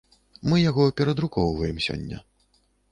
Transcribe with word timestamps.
Мы 0.53 0.57
яго 0.69 0.87
перадрукоўваем 1.03 1.77
сёння. 1.91 2.17